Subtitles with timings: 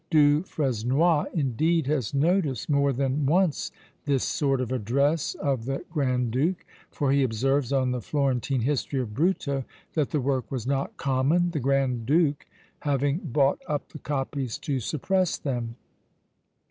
[0.09, 3.71] Du Fresnoy, indeed, has noticed more than once
[4.05, 8.99] this sort of address of the Grand Duke; for he observes on the Florentine history
[8.99, 12.47] of Bruto that the work was not common, the Grand Duke
[12.79, 15.75] having bought up the copies to suppress them.